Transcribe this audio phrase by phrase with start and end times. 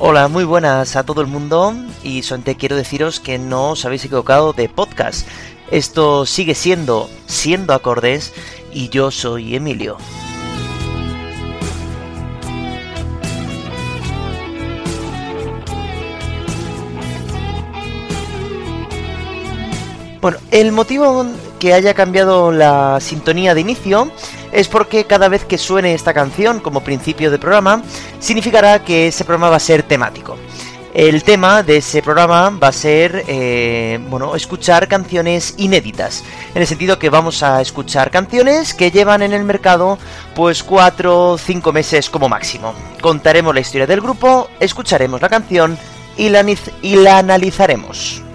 [0.00, 4.04] Hola, muy buenas a todo el mundo y solamente quiero deciros que no os habéis
[4.04, 5.26] equivocado de podcast.
[5.70, 8.32] Esto sigue siendo Siendo Acordes
[8.72, 9.98] y yo soy Emilio.
[20.28, 21.24] Bueno, el motivo
[21.58, 24.12] que haya cambiado la sintonía de inicio
[24.52, 27.82] es porque cada vez que suene esta canción como principio de programa,
[28.18, 30.36] significará que ese programa va a ser temático.
[30.92, 36.22] El tema de ese programa va a ser, eh, bueno, escuchar canciones inéditas.
[36.54, 39.96] En el sentido que vamos a escuchar canciones que llevan en el mercado
[40.34, 42.74] pues 4 o 5 meses como máximo.
[43.00, 45.78] Contaremos la historia del grupo, escucharemos la canción
[46.18, 46.44] y la,
[46.82, 48.27] y la analizaremos.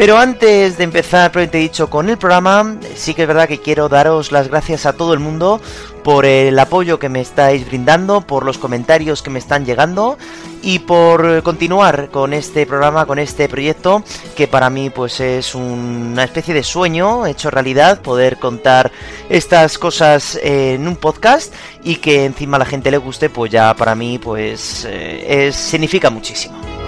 [0.00, 3.90] Pero antes de empezar, he dicho, con el programa, sí que es verdad que quiero
[3.90, 5.60] daros las gracias a todo el mundo
[6.02, 10.16] por el apoyo que me estáis brindando, por los comentarios que me están llegando
[10.62, 14.02] y por continuar con este programa, con este proyecto
[14.34, 18.90] que para mí pues es una especie de sueño hecho realidad poder contar
[19.28, 21.52] estas cosas en un podcast
[21.84, 26.08] y que encima a la gente le guste pues ya para mí pues eh, significa
[26.08, 26.79] muchísimo.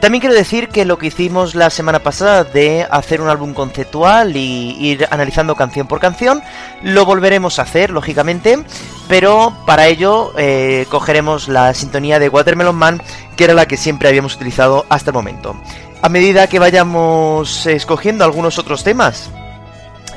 [0.00, 4.36] También quiero decir que lo que hicimos la semana pasada de hacer un álbum conceptual
[4.36, 6.40] y ir analizando canción por canción,
[6.82, 8.62] lo volveremos a hacer, lógicamente,
[9.08, 13.02] pero para ello eh, cogeremos la sintonía de Watermelon Man,
[13.36, 15.56] que era la que siempre habíamos utilizado hasta el momento.
[16.00, 19.30] A medida que vayamos escogiendo algunos otros temas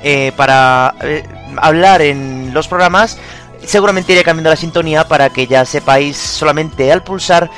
[0.03, 1.23] eh, para eh,
[1.57, 3.17] hablar en los programas,
[3.65, 7.49] seguramente iré cambiando la sintonía para que ya sepáis solamente al pulsar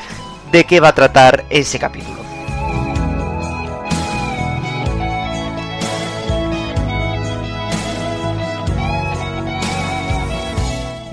[0.54, 2.22] de qué va a tratar ese capítulo.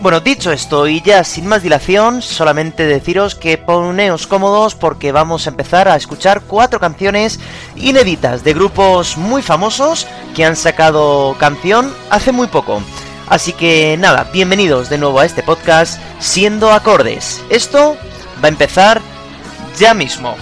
[0.03, 5.47] Bueno, dicho esto y ya sin más dilación, solamente deciros que poneos cómodos porque vamos
[5.47, 7.41] a empezar a escuchar cuatro canciones
[7.77, 12.83] inéditas de grupos muy famosos que han sacado canción hace muy poco.
[13.29, 17.43] Así que nada, bienvenidos de nuevo a este podcast siendo acordes.
[17.51, 17.97] Esto
[18.43, 19.01] va a empezar
[19.79, 20.37] ya mismo.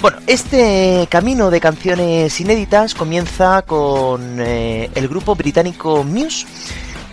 [0.00, 6.46] Bueno, este camino de canciones inéditas comienza con eh, el grupo británico Muse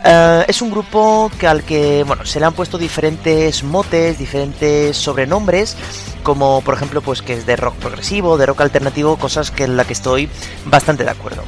[0.05, 4.95] eh, es un grupo que al que bueno, se le han puesto diferentes motes, diferentes
[4.95, 5.75] sobrenombres,
[6.23, 9.77] como por ejemplo pues que es de rock progresivo, de rock alternativo, cosas que en
[9.77, 10.29] la que estoy
[10.65, 11.43] bastante de acuerdo.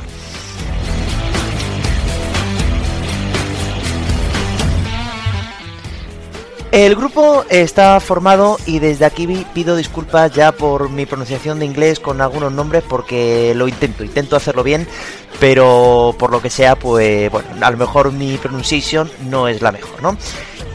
[6.72, 12.00] El grupo está formado y desde aquí pido disculpas ya por mi pronunciación de inglés
[12.00, 14.86] con algunos nombres porque lo intento, intento hacerlo bien,
[15.40, 19.72] pero por lo que sea, pues bueno, a lo mejor mi pronunciación no es la
[19.72, 20.18] mejor, ¿no?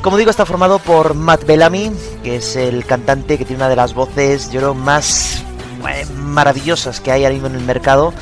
[0.00, 1.92] Como digo, está formado por Matt Bellamy,
[2.24, 5.44] que es el cantante que tiene una de las voces, yo creo, más
[5.88, 8.12] eh, maravillosas que hay ahora en el mercado.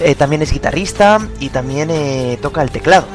[0.00, 3.06] Eh, también es guitarrista y también eh, toca el teclado.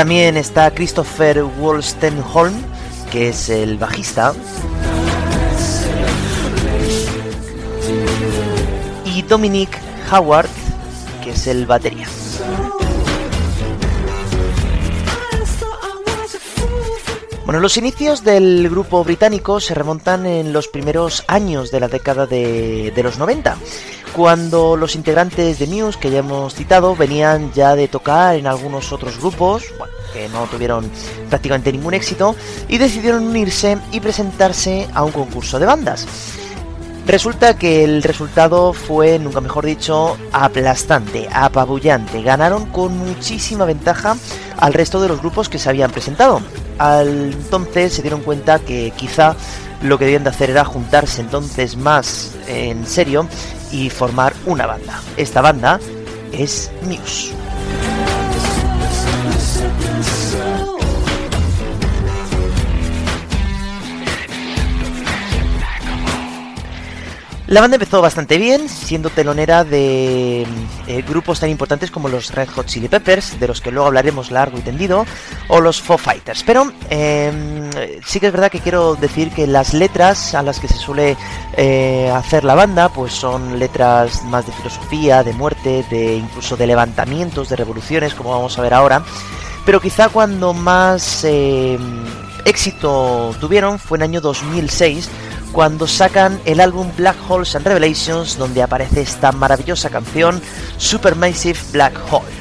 [0.00, 2.54] También está Christopher Wolstenholm,
[3.12, 4.32] que es el bajista.
[9.04, 9.78] Y Dominic
[10.10, 10.48] Howard,
[11.22, 12.08] que es el batería.
[17.44, 22.26] Bueno, los inicios del grupo británico se remontan en los primeros años de la década
[22.26, 23.58] de, de los 90
[24.14, 28.92] cuando los integrantes de Muse, que ya hemos citado, venían ya de tocar en algunos
[28.92, 29.64] otros grupos,
[30.12, 30.90] que no tuvieron
[31.28, 32.34] prácticamente ningún éxito,
[32.68, 36.06] y decidieron unirse y presentarse a un concurso de bandas.
[37.06, 42.22] Resulta que el resultado fue, nunca mejor dicho, aplastante, apabullante.
[42.22, 44.16] Ganaron con muchísima ventaja
[44.58, 46.40] al resto de los grupos que se habían presentado.
[46.78, 49.34] Al entonces se dieron cuenta que quizá
[49.82, 53.26] lo que debían de hacer era juntarse entonces más en serio
[53.72, 55.00] y formar una banda.
[55.16, 55.80] Esta banda
[56.32, 57.32] es Muse.
[67.50, 70.46] La banda empezó bastante bien, siendo telonera de
[70.86, 74.30] eh, grupos tan importantes como los Red Hot Chili Peppers, de los que luego hablaremos
[74.30, 75.04] largo y tendido,
[75.48, 76.44] o los Foo Fighters.
[76.44, 77.68] Pero em,
[78.06, 81.16] sí que es verdad que quiero decir que las letras a las que se suele
[81.56, 86.68] eh, hacer la banda, pues son letras más de filosofía, de muerte, de incluso de
[86.68, 89.02] levantamientos, de revoluciones, como vamos a ver ahora.
[89.66, 92.04] Pero quizá cuando más em,
[92.44, 95.10] éxito tuvieron fue en el año 2006
[95.52, 100.40] cuando sacan el álbum Black Holes and Revelations donde aparece esta maravillosa canción
[100.76, 102.40] Supermassive Black Hole.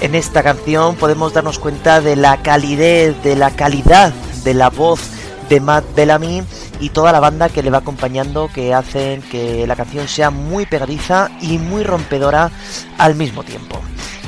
[0.00, 4.12] En esta canción podemos darnos cuenta de la calidez, de la calidad
[4.44, 5.11] de la voz
[5.52, 6.42] de Matt Bellamy
[6.80, 10.64] y toda la banda que le va acompañando que hacen que la canción sea muy
[10.64, 12.50] pegadiza y muy rompedora
[12.96, 13.78] al mismo tiempo.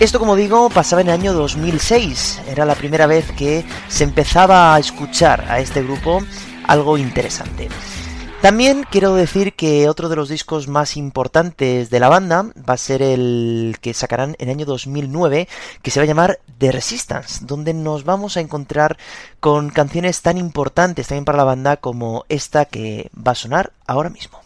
[0.00, 2.43] Esto, como digo, pasaba en el año 2006.
[2.47, 6.21] Era la primera vez que se empezaba a escuchar a este grupo
[6.67, 7.71] algo interesante.
[8.44, 12.76] También quiero decir que otro de los discos más importantes de la banda va a
[12.76, 15.49] ser el que sacarán en el año 2009,
[15.81, 18.99] que se va a llamar The Resistance, donde nos vamos a encontrar
[19.41, 24.11] con canciones tan importantes también para la banda como esta que va a sonar ahora
[24.11, 24.43] mismo.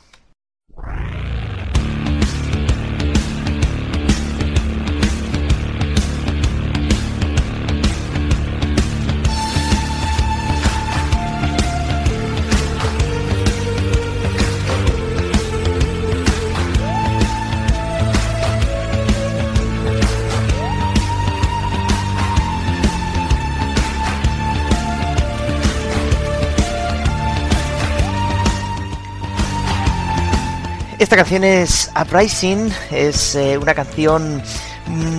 [30.98, 34.42] Esta canción es Uprising, es eh, una canción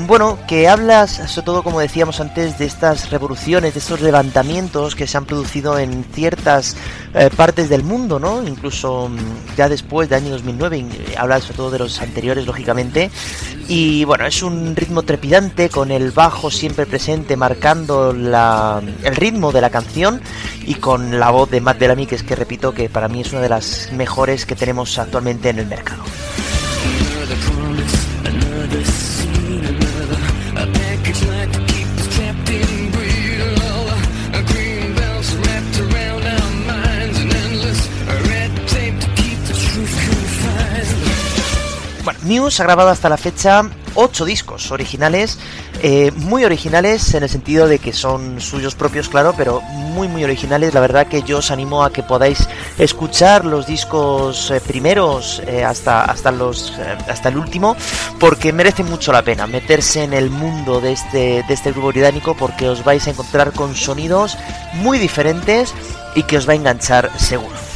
[0.07, 5.05] bueno, que habla sobre todo, como decíamos antes, de estas revoluciones, de estos levantamientos que
[5.05, 6.75] se han producido en ciertas
[7.13, 8.41] eh, partes del mundo, ¿no?
[8.45, 10.85] Incluso mm, ya después del año 2009,
[11.17, 13.11] habla sobre todo de los anteriores, lógicamente.
[13.67, 19.51] Y bueno, es un ritmo trepidante con el bajo siempre presente, marcando la, el ritmo
[19.51, 20.21] de la canción
[20.65, 23.31] y con la voz de Matt Bellamy, que es que repito que para mí es
[23.31, 26.03] una de las mejores que tenemos actualmente en el mercado.
[42.09, 45.37] Bueno, ha grabado hasta la fecha 8 discos originales,
[45.83, 50.23] eh, muy originales en el sentido de que son suyos propios, claro, pero muy muy
[50.23, 50.73] originales.
[50.73, 55.63] La verdad que yo os animo a que podáis escuchar los discos eh, primeros eh,
[55.63, 56.73] hasta, hasta, los,
[57.07, 57.75] hasta el último,
[58.19, 62.35] porque merece mucho la pena meterse en el mundo de este, de este grupo británico,
[62.35, 64.35] porque os vais a encontrar con sonidos
[64.73, 65.75] muy diferentes
[66.15, 67.68] y que os va a enganchar seguro.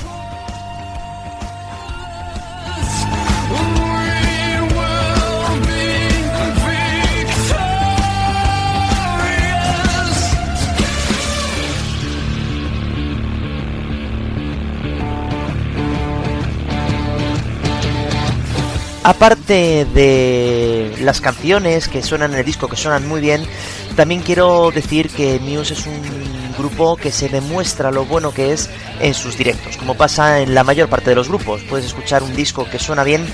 [19.04, 23.46] Aparte de las canciones que suenan en el disco, que suenan muy bien,
[23.98, 28.70] también quiero decir que Muse es un grupo que se demuestra lo bueno que es
[29.00, 31.62] en sus directos, como pasa en la mayor parte de los grupos.
[31.70, 33.26] Puedes escuchar un disco que suena bien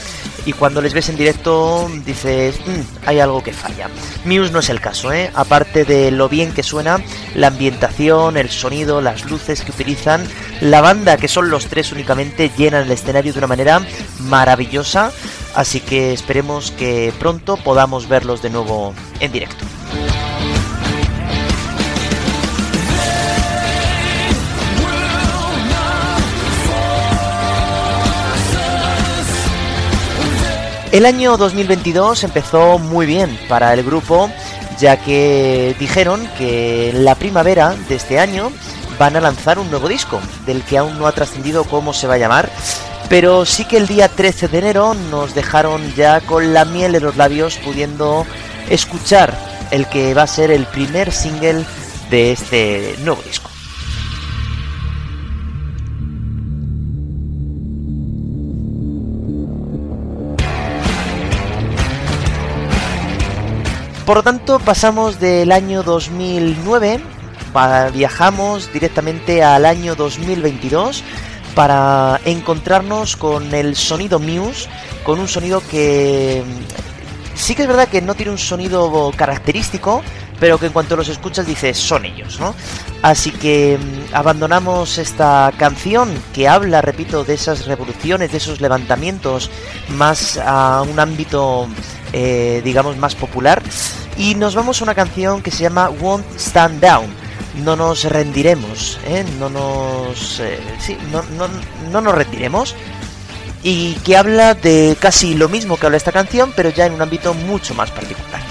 [0.46, 3.90] y cuando les ves en directo dices, mm, hay algo que falla.
[4.26, 5.32] Muse no es el caso, ¿eh?
[5.36, 7.00] aparte de lo bien que suena,
[7.36, 10.26] la ambientación, el sonido, las luces que utilizan,
[10.62, 13.82] la banda, que son los tres únicamente, llenan el escenario de una manera
[14.20, 15.12] maravillosa.
[15.56, 19.66] Así que esperemos que pronto podamos verlos de nuevo en directo.
[30.92, 34.28] El año 2022 empezó muy bien para el grupo,
[34.80, 38.52] ya que dijeron que en la primavera de este año
[38.98, 42.16] van a lanzar un nuevo disco, del que aún no ha trascendido cómo se va
[42.16, 42.50] a llamar,
[43.08, 47.04] pero sí que el día 13 de enero nos dejaron ya con la miel en
[47.04, 48.26] los labios pudiendo
[48.68, 49.38] escuchar
[49.70, 51.66] el que va a ser el primer single
[52.10, 53.49] de este nuevo disco.
[64.10, 67.00] Por lo tanto, pasamos del año 2009,
[67.94, 71.04] viajamos directamente al año 2022
[71.54, 74.68] para encontrarnos con el sonido Muse,
[75.04, 80.02] con un sonido que mm, sí que es verdad que no tiene un sonido característico,
[80.40, 82.56] pero que en cuanto los escuchas dices son ellos, ¿no?
[83.04, 89.52] Así que mm, abandonamos esta canción que habla, repito, de esas revoluciones, de esos levantamientos
[89.90, 91.68] más a un ámbito,
[92.12, 93.62] eh, digamos, más popular,
[94.20, 97.08] y nos vamos a una canción que se llama Won't Stand Down
[97.64, 99.26] no nos rendiremos, ¿eh?
[99.40, 101.48] no nos, eh, sí, no, no,
[101.92, 102.76] no nos rendiremos
[103.64, 107.02] y que habla de casi lo mismo que habla esta canción, pero ya en un
[107.02, 108.49] ámbito mucho más particular.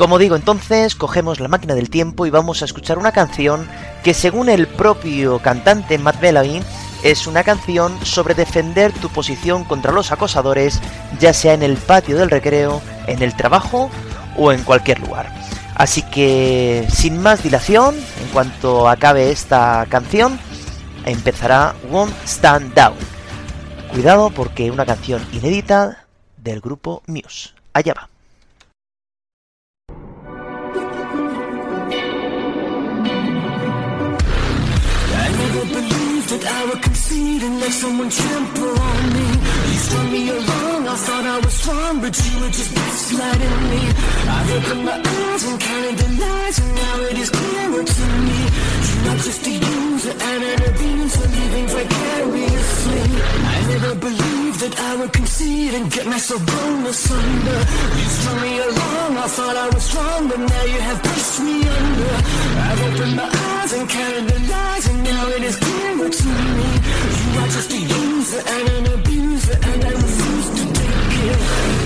[0.00, 3.68] Como digo, entonces cogemos la máquina del tiempo y vamos a escuchar una canción
[4.02, 6.62] que según el propio cantante Matt Bellamy
[7.02, 10.80] es una canción sobre defender tu posición contra los acosadores,
[11.18, 13.90] ya sea en el patio del recreo, en el trabajo
[14.38, 15.30] o en cualquier lugar.
[15.74, 20.40] Así que, sin más dilación, en cuanto acabe esta canción,
[21.04, 22.96] empezará Won't Stand Down.
[23.92, 26.06] Cuidado porque una canción inédita
[26.38, 27.50] del grupo Muse.
[27.74, 28.09] Allá va.
[35.68, 39.28] That I would concede and let someone trample on me.
[39.72, 43.82] You strung me along, I thought I was strong, but you were just gaslighting me.
[44.24, 48.38] I opened my eyes and counted the lies, and now it is clearer to me.
[48.86, 53.04] You're not just a user and an abuser, living vicariously.
[53.52, 57.60] I never believed that I would concede and get myself blown asunder.
[57.98, 61.56] You strung me along, I thought I was strong, but now you have pushed me
[61.66, 62.14] under.
[62.68, 66.68] I've opened my eyes and counted the lies, and now it is clearer to me.
[67.32, 71.79] You are just a user and an abuser, and I refuse to take it.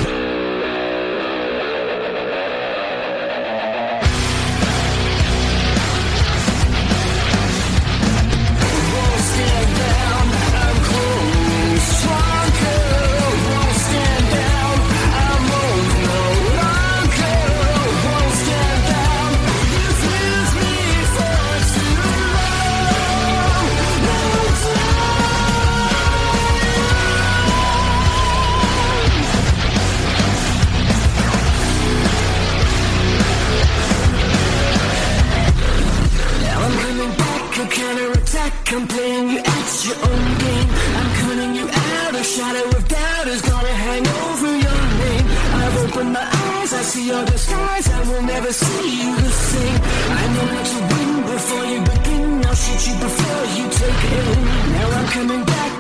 [38.75, 40.69] I'm playing you at your own game.
[40.99, 42.15] I'm cutting you out.
[42.17, 45.27] A shadow of doubt is gonna hang over your name.
[45.63, 46.73] I've opened my eyes.
[46.73, 47.89] I see your disguise.
[47.89, 49.81] I will never see you the same.
[50.21, 52.45] I know how to win before you begin.
[52.47, 54.45] I'll shoot you before you take aim.
[54.75, 55.74] Now I'm coming back.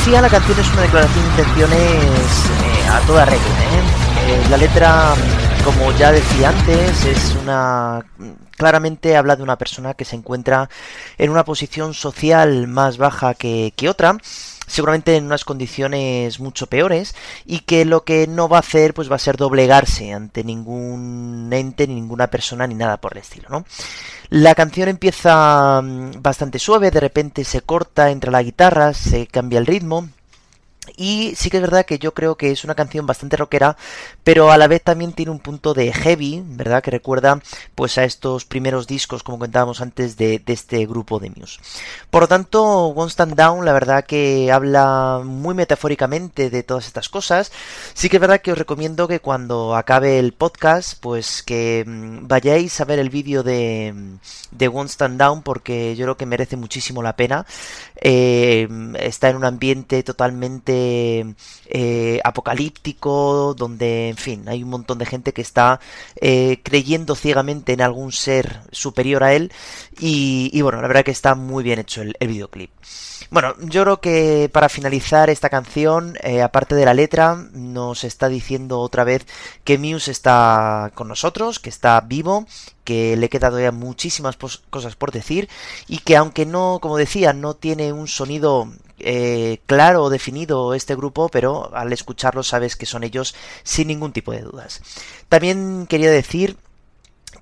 [0.00, 3.44] Decía, la canción es una declaración de intenciones eh, a toda regla.
[3.44, 4.28] ¿eh?
[4.28, 5.12] Eh, la letra,
[5.62, 8.02] como ya decía antes, es una
[8.56, 10.70] claramente habla de una persona que se encuentra
[11.18, 14.16] en una posición social más baja que, que otra
[14.70, 19.10] seguramente en unas condiciones mucho peores y que lo que no va a hacer pues
[19.10, 23.48] va a ser doblegarse ante ningún ente, ni ninguna persona ni nada por el estilo,
[23.50, 23.64] ¿no?
[24.28, 29.58] La canción empieza mm, bastante suave, de repente se corta entre la guitarra, se cambia
[29.58, 30.08] el ritmo
[31.00, 33.74] y sí que es verdad que yo creo que es una canción bastante rockera,
[34.22, 36.82] pero a la vez también tiene un punto de heavy, ¿verdad?
[36.82, 37.40] Que recuerda
[37.74, 41.58] pues a estos primeros discos, como contábamos antes, de, este grupo de Muse.
[42.10, 47.08] Por lo tanto, One Stand Down, la verdad que habla muy metafóricamente de todas estas
[47.08, 47.50] cosas.
[47.94, 52.26] Sí que es verdad que os recomiendo que cuando acabe el podcast, pues que mm,
[52.28, 53.94] vayáis a ver el vídeo de,
[54.50, 57.46] de One Stand Down, porque yo creo que merece muchísimo la pena.
[58.02, 60.89] Eh, está en un ambiente totalmente
[61.66, 65.80] eh, apocalíptico, donde, en fin, hay un montón de gente que está
[66.20, 69.52] eh, creyendo ciegamente en algún ser superior a él.
[69.98, 72.70] Y, bueno, la verdad que está muy bien hecho el, videoclip.
[73.30, 78.28] Bueno, yo creo que para finalizar esta canción, eh, aparte de la letra, nos está
[78.28, 79.24] diciendo otra vez
[79.62, 82.46] que Muse está con nosotros, que está vivo,
[82.82, 85.48] que le queda todavía muchísimas cosas por decir
[85.86, 88.68] y que aunque no, como decía, no tiene un sonido
[88.98, 94.12] eh, claro o definido este grupo, pero al escucharlo sabes que son ellos sin ningún
[94.12, 94.82] tipo de dudas.
[95.28, 96.56] También quería decir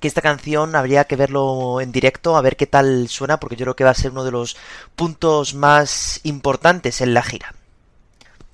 [0.00, 3.64] que esta canción habría que verlo en directo, a ver qué tal suena, porque yo
[3.64, 4.56] creo que va a ser uno de los
[4.96, 7.54] puntos más importantes en la gira.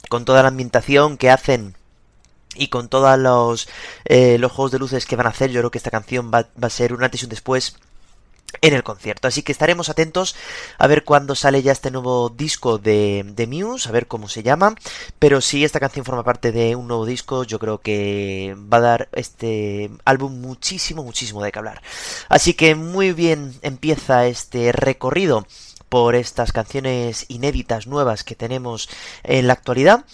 [0.08, 1.74] Con toda la ambientación que hacen
[2.54, 3.68] y con todos los,
[4.04, 6.48] eh, los juegos de luces que van a hacer, yo creo que esta canción va,
[6.62, 7.76] va a ser un antes y un después
[8.60, 9.28] en el concierto.
[9.28, 10.36] Así que estaremos atentos
[10.78, 14.42] a ver cuándo sale ya este nuevo disco de, de, Muse, a ver cómo se
[14.42, 14.74] llama.
[15.18, 18.80] Pero si esta canción forma parte de un nuevo disco, yo creo que va a
[18.80, 21.82] dar este álbum muchísimo, muchísimo de qué hablar.
[22.28, 25.46] Así que muy bien empieza este recorrido
[25.88, 28.88] por estas canciones inéditas nuevas que tenemos
[29.22, 30.04] en la actualidad.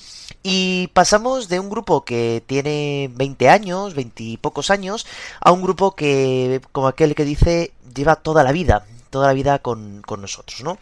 [0.42, 5.06] Y pasamos de un grupo que tiene 20 años, 20 y pocos años,
[5.40, 9.58] a un grupo que, como aquel que dice, lleva toda la vida, toda la vida
[9.60, 10.78] con, con, nosotros, ¿no?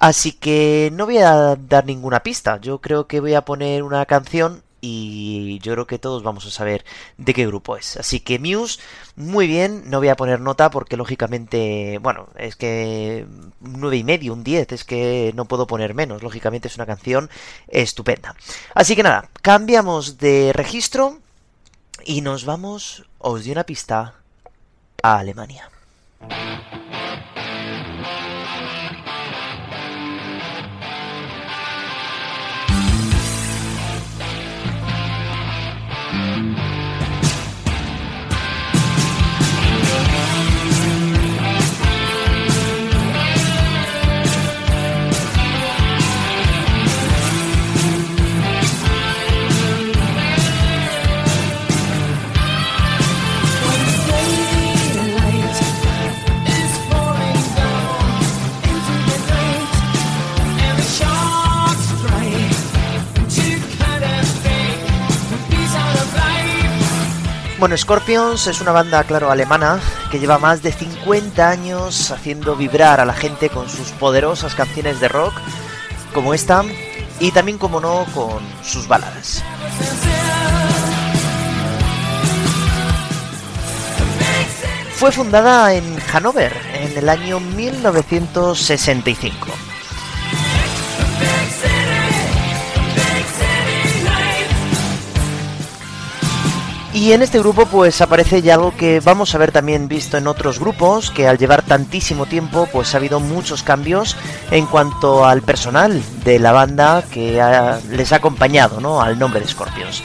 [0.00, 4.06] Así que no voy a dar ninguna pista, yo creo que voy a poner una
[4.06, 6.84] canción y yo creo que todos vamos a saber
[7.16, 7.96] de qué grupo es.
[7.96, 8.80] Así que Muse,
[9.16, 13.26] muy bien, no voy a poner nota porque lógicamente, bueno, es que
[13.60, 17.30] nueve y medio, un 10, es que no puedo poner menos, lógicamente es una canción
[17.68, 18.36] estupenda.
[18.74, 21.18] Así que nada, cambiamos de registro
[22.04, 24.14] y nos vamos, os doy una pista,
[25.02, 25.70] a Alemania.
[26.20, 26.65] Thank you.
[67.58, 73.00] Bueno, Scorpions es una banda, claro, alemana que lleva más de 50 años haciendo vibrar
[73.00, 75.32] a la gente con sus poderosas canciones de rock,
[76.12, 76.62] como esta,
[77.18, 79.42] y también, como no, con sus baladas.
[84.96, 89.48] Fue fundada en Hannover en el año 1965.
[96.96, 100.26] Y en este grupo pues aparece ya algo que vamos a ver también visto en
[100.26, 104.16] otros grupos, que al llevar tantísimo tiempo pues ha habido muchos cambios
[104.50, 107.38] en cuanto al personal de la banda que
[107.90, 109.02] les ha acompañado ¿no?
[109.02, 110.02] al nombre de Scorpions.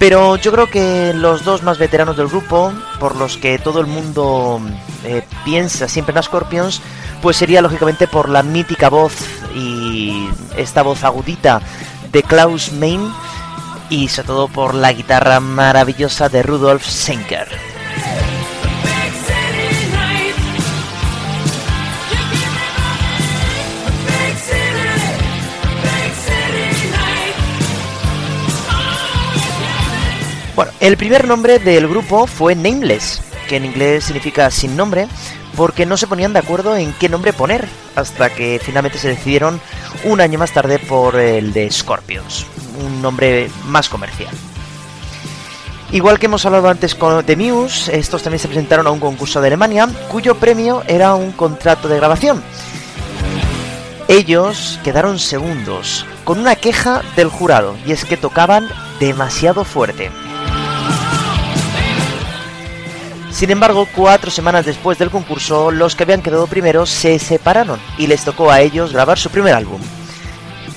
[0.00, 3.86] Pero yo creo que los dos más veteranos del grupo, por los que todo el
[3.86, 4.60] mundo
[5.04, 6.82] eh, piensa siempre en Scorpions,
[7.22, 9.14] pues sería lógicamente por la mítica voz
[9.54, 11.60] y esta voz agudita
[12.10, 13.08] de Klaus Main
[13.90, 17.48] y sobre todo por la guitarra maravillosa de Rudolf Schenker.
[30.54, 35.08] Bueno, el primer nombre del grupo fue Nameless, que en inglés significa sin nombre,
[35.56, 39.60] porque no se ponían de acuerdo en qué nombre poner, hasta que finalmente se decidieron
[40.04, 42.46] un año más tarde por el de Scorpions,
[42.84, 44.34] un nombre más comercial.
[45.92, 49.46] Igual que hemos hablado antes The Muse, estos también se presentaron a un concurso de
[49.46, 52.42] Alemania, cuyo premio era un contrato de grabación.
[54.08, 60.10] Ellos quedaron segundos, con una queja del jurado, y es que tocaban demasiado fuerte.
[63.34, 68.06] Sin embargo, cuatro semanas después del concurso, los que habían quedado primeros se separaron y
[68.06, 69.80] les tocó a ellos grabar su primer álbum.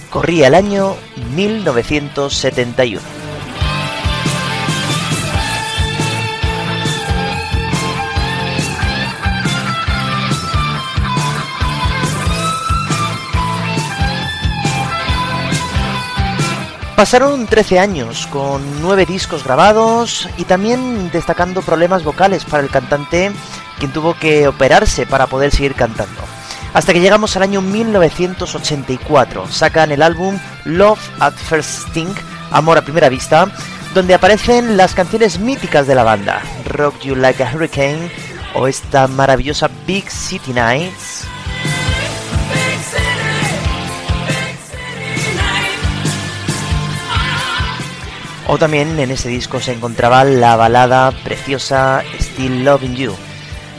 [0.10, 0.96] Corría el año
[1.36, 3.17] 1971.
[16.98, 23.32] Pasaron 13 años con 9 discos grabados y también destacando problemas vocales para el cantante
[23.78, 26.20] quien tuvo que operarse para poder seguir cantando.
[26.74, 32.16] Hasta que llegamos al año 1984, sacan el álbum Love at First Sting,
[32.50, 33.48] Amor a Primera Vista,
[33.94, 38.12] donde aparecen las canciones míticas de la banda, Rock You Like a Hurricane
[38.56, 41.28] o esta maravillosa Big City Nights,
[48.48, 53.14] O también en ese disco se encontraba la balada preciosa Still Loving You.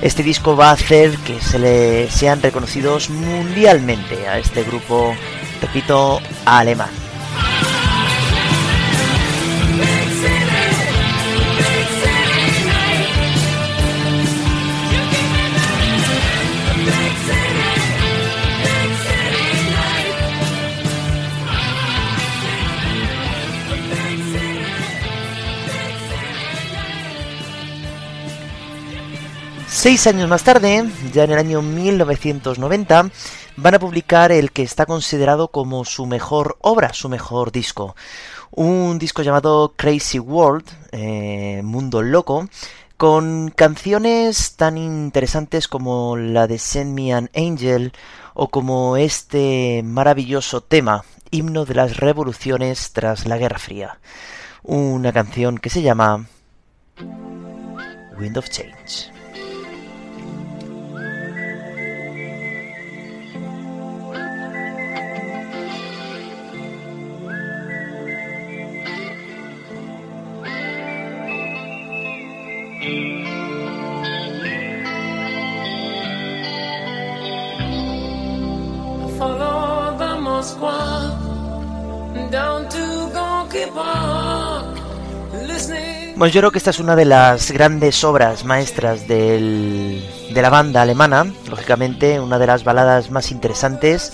[0.02, 5.14] Este disco va a hacer que se le sean reconocidos mundialmente a este grupo,
[5.62, 7.07] repito, alemán.
[29.88, 33.10] Seis años más tarde, ya en el año 1990,
[33.56, 37.96] van a publicar el que está considerado como su mejor obra, su mejor disco.
[38.50, 42.50] Un disco llamado Crazy World, eh, Mundo Loco,
[42.98, 47.94] con canciones tan interesantes como la de Send Me an Angel
[48.34, 53.98] o como este maravilloso tema, himno de las revoluciones tras la Guerra Fría.
[54.62, 56.26] Una canción que se llama
[58.18, 59.17] Wind of Change.
[86.18, 90.02] Bueno, yo creo que esta es una de las grandes obras maestras de
[90.34, 94.12] la banda alemana, lógicamente, una de las baladas más interesantes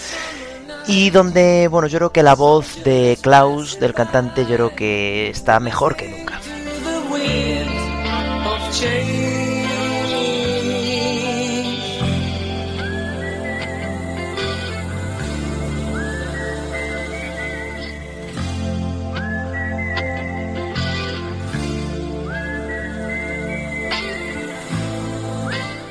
[0.87, 5.30] y donde, bueno, yo creo que la voz de Klaus, del cantante, yo creo que
[5.30, 6.40] está mejor que nunca.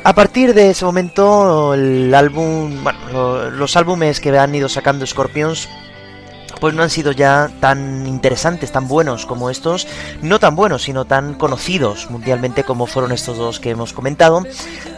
[0.05, 5.69] A partir de ese momento, el álbum, bueno, los álbumes que han ido sacando Scorpions
[6.63, 9.85] pues no han sido ya tan interesantes, tan buenos como estos,
[10.21, 14.43] no tan buenos, sino tan conocidos mundialmente como fueron estos dos que hemos comentado.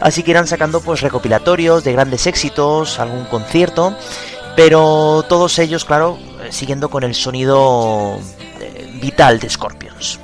[0.00, 3.96] Así que irán sacando pues recopilatorios de grandes éxitos, algún concierto,
[4.54, 8.20] pero todos ellos, claro, siguiendo con el sonido
[8.60, 10.20] eh, vital de Scorpions.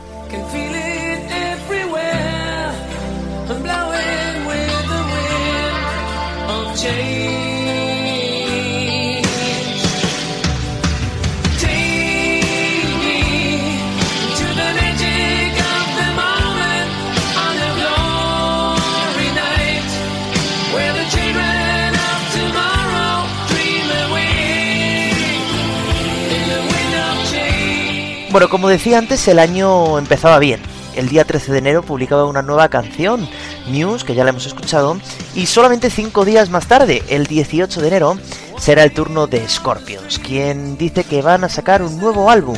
[28.33, 30.59] Bueno, como decía antes, el año empezaba bien.
[30.97, 33.29] El día 13 de enero publicaba una nueva canción,
[33.69, 34.97] News, que ya la hemos escuchado,
[35.35, 38.17] y solamente cinco días más tarde, el 18 de enero,
[38.57, 42.57] será el turno de Scorpions, quien dice que van a sacar un nuevo álbum,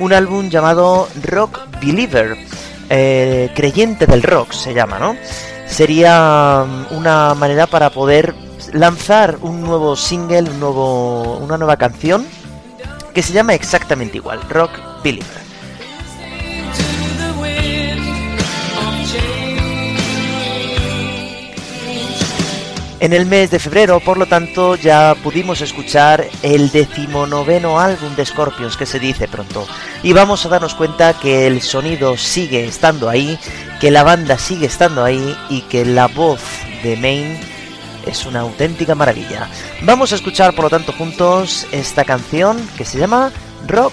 [0.00, 2.36] un álbum llamado Rock Believer,
[2.90, 5.16] eh, creyente del rock se llama, ¿no?
[5.68, 8.34] Sería um, una manera para poder
[8.72, 12.26] lanzar un nuevo single, nuevo, una nueva canción
[13.14, 14.93] que se llama exactamente igual, Rock
[23.00, 28.24] En el mes de febrero, por lo tanto, ya pudimos escuchar el decimonoveno álbum de
[28.24, 29.66] Scorpions, que se dice pronto.
[30.02, 33.38] Y vamos a darnos cuenta que el sonido sigue estando ahí,
[33.80, 36.40] que la banda sigue estando ahí y que la voz
[36.82, 37.38] de Main
[38.06, 39.50] es una auténtica maravilla.
[39.82, 43.30] Vamos a escuchar, por lo tanto, juntos esta canción que se llama
[43.66, 43.92] Rock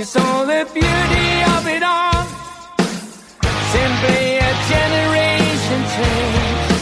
[0.00, 2.24] you saw the beauty of it all
[3.74, 6.72] simply a generation change.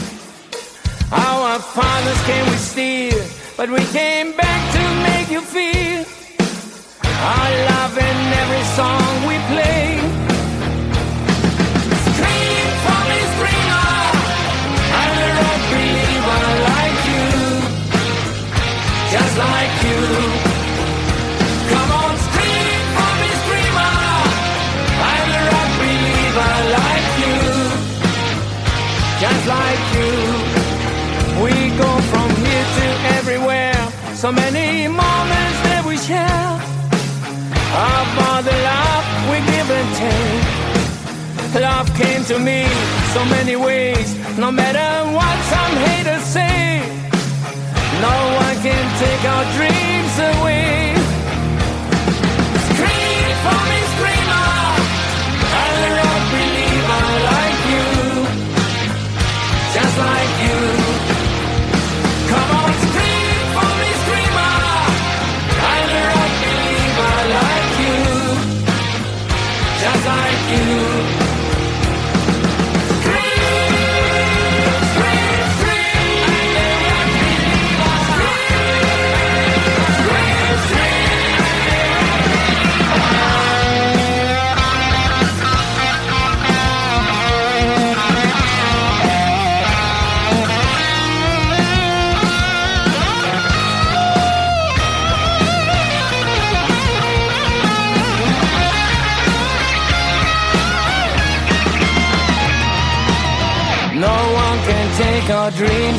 [1.11, 3.21] Our fathers came with steel,
[3.57, 5.78] but we came back to make you feel
[41.99, 42.65] came to me
[43.13, 44.09] so many ways.
[44.39, 46.79] No matter what some haters say,
[48.01, 50.78] no one can take our dreams away.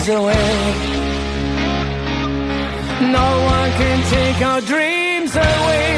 [0.08, 0.34] Away.
[3.12, 5.89] No one can take our dreams away.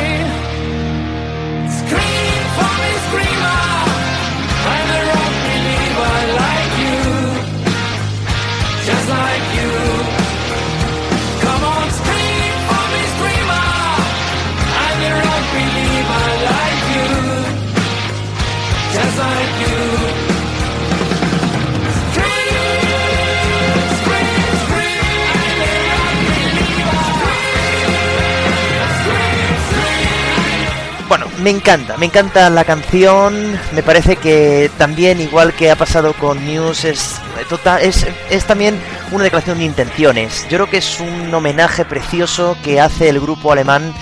[31.42, 33.60] Me encanta, me encanta la canción.
[33.74, 38.80] Me parece que también, igual que ha pasado con News, es, total, es, es también
[39.12, 40.44] una declaración de intenciones.
[40.50, 43.94] Yo creo que es un homenaje precioso que hace el grupo alemán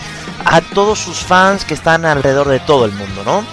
[0.46, 3.44] a todos sus fans que están alrededor de todo el mundo, ¿no?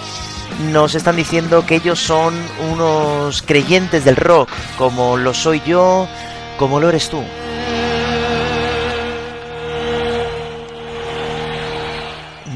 [0.71, 2.33] Nos están diciendo que ellos son
[2.71, 6.07] unos creyentes del rock, como lo soy yo,
[6.57, 7.23] como lo eres tú.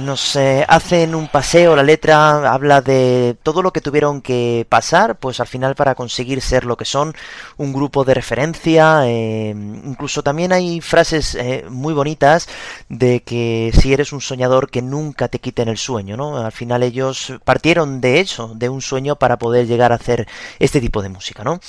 [0.05, 0.37] Nos
[0.67, 5.47] hacen un paseo, la letra habla de todo lo que tuvieron que pasar, pues al
[5.47, 7.13] final para conseguir ser lo que son,
[7.57, 12.47] un grupo de referencia, eh, incluso también hay frases eh, muy bonitas
[12.89, 16.37] de que si eres un soñador que nunca te quiten el sueño, ¿no?
[16.37, 20.27] Al final ellos partieron de eso, de un sueño para poder llegar a hacer
[20.59, 21.59] este tipo de música, ¿no?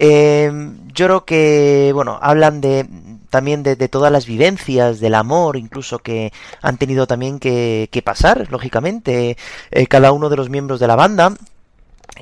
[0.00, 2.88] yo creo que, bueno, hablan de
[3.32, 9.38] también de, todas las vivencias, del amor, incluso que han tenido también que, pasar, lógicamente,
[9.70, 11.34] eh, cada uno de los miembros de la banda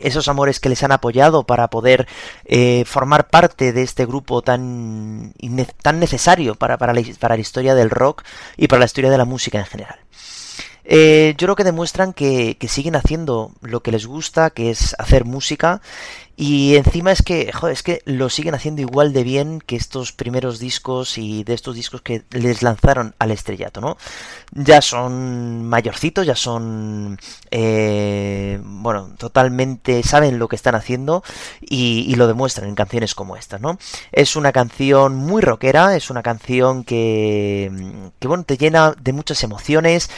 [0.01, 2.07] esos amores que les han apoyado para poder
[2.44, 5.35] eh, formar parte de este grupo tan,
[5.83, 8.23] tan necesario para, para, la, para la historia del rock
[8.57, 9.99] y para la historia de la música en general.
[10.85, 14.94] Eh, yo creo que demuestran que, que, siguen haciendo lo que les gusta, que es
[14.99, 15.83] hacer música,
[16.42, 20.12] y encima es que, joder, es que lo siguen haciendo igual de bien que estos
[20.12, 23.98] primeros discos y de estos discos que les lanzaron al estrellato, ¿no?
[24.53, 31.22] Ya son mayorcitos, ya son, eh, bueno, totalmente saben lo que están haciendo
[31.61, 33.79] y, y, lo demuestran en canciones como esta, ¿no?
[34.11, 39.42] Es una canción muy rockera, es una canción que, que bueno, te llena de muchas
[39.42, 40.09] emociones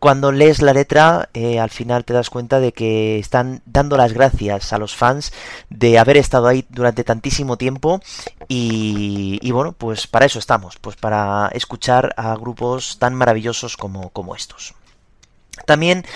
[0.00, 4.14] cuando lees la letra, eh, al final te das cuenta de que están dando las
[4.14, 5.32] gracias a los fans
[5.68, 8.00] de haber estado ahí durante tantísimo tiempo
[8.48, 14.08] y, y bueno, pues para eso estamos, pues para escuchar a grupos tan maravillosos como,
[14.08, 14.74] como estos.
[15.66, 16.06] También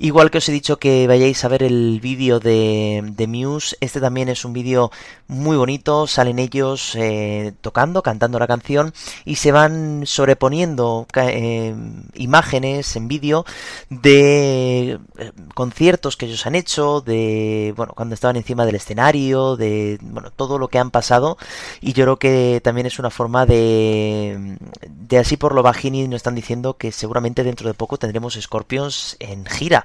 [0.00, 4.00] Igual que os he dicho que vayáis a ver el vídeo de, de, Muse, este
[4.00, 4.92] también es un vídeo
[5.26, 11.74] muy bonito, salen ellos eh, tocando, cantando la canción y se van sobreponiendo eh,
[12.14, 13.44] imágenes en vídeo
[13.90, 19.98] de eh, conciertos que ellos han hecho, de, bueno, cuando estaban encima del escenario, de,
[20.00, 21.38] bueno, todo lo que han pasado
[21.80, 24.58] y yo creo que también es una forma de,
[24.88, 29.16] de así por lo bajini nos están diciendo que seguramente dentro de poco tendremos Scorpions
[29.18, 29.84] en gira.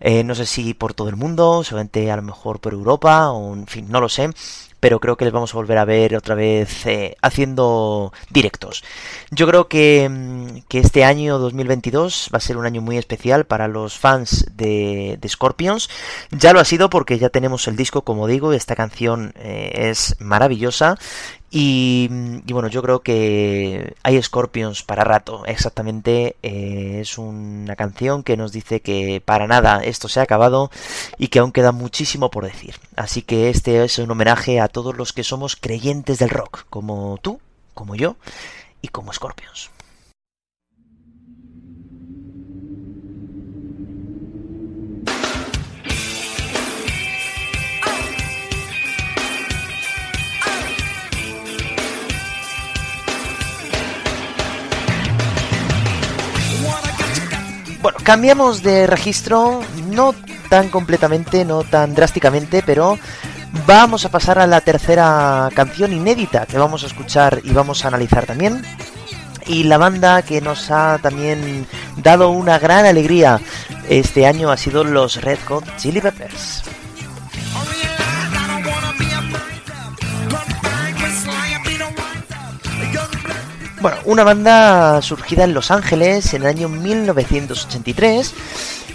[0.00, 3.54] Eh, no sé si por todo el mundo, seguramente a lo mejor por Europa, o
[3.54, 4.30] en fin, no lo sé
[4.80, 8.84] pero creo que les vamos a volver a ver otra vez eh, haciendo directos.
[9.30, 13.46] Yo creo que, mm, que, este año 2022 va a ser un año muy especial
[13.46, 15.88] para los fans de, de Scorpions.
[16.30, 20.16] Ya lo ha sido porque ya tenemos el disco, como digo, esta canción eh, es
[20.20, 20.98] maravillosa
[21.50, 22.08] y,
[22.52, 25.44] bueno, yo creo que hay Scorpions para rato.
[25.46, 30.70] Exactamente, eh, es una canción que nos dice que para nada esto se ha acabado
[31.18, 32.76] y que aún queda muchísimo por decir.
[32.96, 37.18] Así que este es un homenaje a todos los que somos creyentes del rock, como
[37.22, 37.40] tú,
[37.74, 38.16] como yo
[38.82, 39.70] y como Scorpions.
[57.86, 59.60] Bueno, cambiamos de registro,
[59.92, 60.12] no
[60.50, 62.98] tan completamente, no tan drásticamente, pero
[63.64, 67.88] vamos a pasar a la tercera canción inédita que vamos a escuchar y vamos a
[67.88, 68.60] analizar también.
[69.46, 71.64] Y la banda que nos ha también
[71.98, 73.38] dado una gran alegría
[73.88, 76.64] este año ha sido los Red Hot Chili Peppers.
[83.80, 88.34] Bueno, una banda surgida en Los Ángeles en el año 1983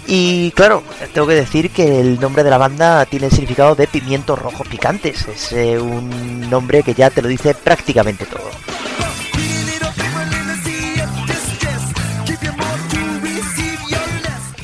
[0.06, 0.82] y claro,
[1.14, 4.66] tengo que decir que el nombre de la banda tiene el significado de pimientos rojos
[4.66, 5.28] picantes.
[5.28, 8.50] Es eh, un nombre que ya te lo dice prácticamente todo.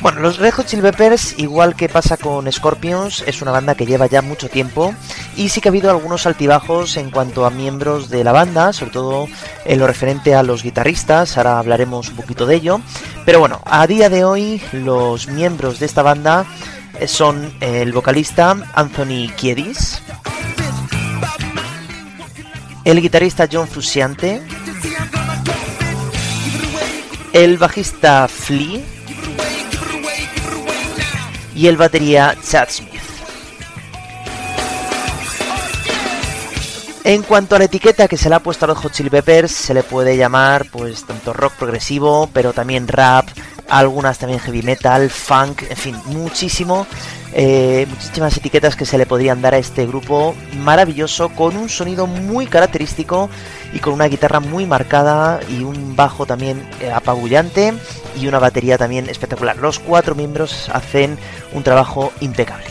[0.01, 3.85] Bueno, los Red Hot Chili Peppers, igual que pasa con Scorpions, es una banda que
[3.85, 4.95] lleva ya mucho tiempo
[5.37, 8.93] y sí que ha habido algunos altibajos en cuanto a miembros de la banda, sobre
[8.93, 9.27] todo
[9.65, 12.81] en lo referente a los guitarristas, ahora hablaremos un poquito de ello.
[13.25, 16.47] Pero bueno, a día de hoy los miembros de esta banda
[17.07, 20.01] son el vocalista Anthony Kiedis,
[22.85, 24.43] el guitarrista John Frusciante,
[27.33, 28.81] el bajista Flea,
[31.59, 32.93] y el batería Chad Smith.
[37.03, 39.51] En cuanto a la etiqueta que se le ha puesto a los Hot Chili Peppers,
[39.51, 43.27] se le puede llamar pues tanto rock progresivo, pero también rap,
[43.69, 46.87] algunas también heavy metal, funk, en fin, muchísimo,
[47.33, 52.07] eh, muchísimas etiquetas que se le podrían dar a este grupo maravilloso, con un sonido
[52.07, 53.31] muy característico
[53.79, 57.73] y con una guitarra muy marcada y un bajo también eh, apabullante
[58.21, 59.57] y una batería también espectacular.
[59.57, 61.17] Los cuatro miembros hacen
[61.53, 62.65] un trabajo impecable.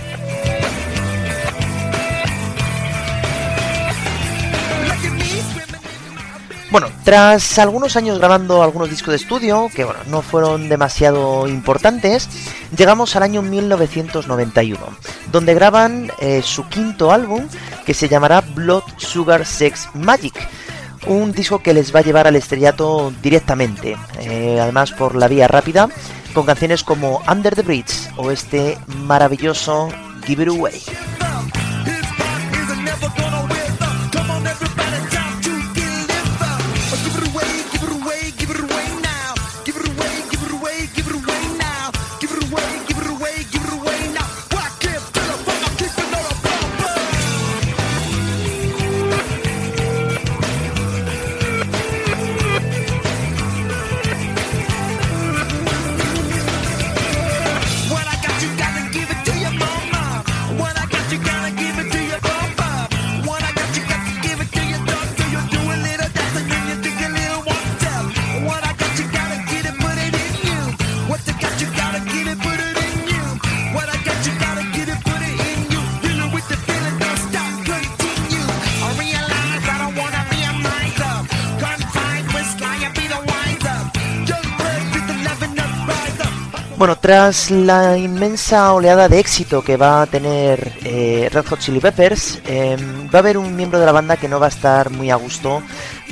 [6.71, 12.27] Bueno, tras algunos años grabando algunos discos de estudio, que bueno, no fueron demasiado importantes,
[12.75, 14.77] llegamos al año 1991,
[15.31, 17.47] donde graban eh, su quinto álbum,
[17.85, 20.35] que se llamará Blood Sugar Sex Magic.
[21.07, 25.47] Un disco que les va a llevar al estrellato directamente, eh, además por la vía
[25.47, 25.87] rápida,
[26.33, 29.89] con canciones como Under the Bridge o este maravilloso
[30.25, 30.81] Give It Away.
[86.87, 91.81] Bueno, tras la inmensa oleada de éxito que va a tener eh, Red Hot Chili
[91.81, 94.89] Peppers, em, va a haber un miembro de la banda que no va a estar
[94.89, 95.61] muy a gusto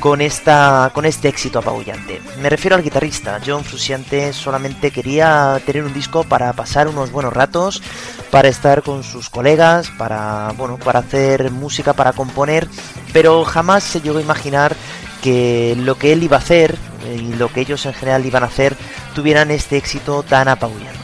[0.01, 2.19] con, esta, con este éxito apabullante.
[2.41, 3.39] Me refiero al guitarrista.
[3.45, 7.81] John Frusciante solamente quería tener un disco para pasar unos buenos ratos,
[8.29, 12.67] para estar con sus colegas, para, bueno, para hacer música, para componer,
[13.13, 14.75] pero jamás se llegó a imaginar
[15.21, 16.77] que lo que él iba a hacer
[17.15, 18.75] y lo que ellos en general iban a hacer
[19.13, 20.99] tuvieran este éxito tan apabullante.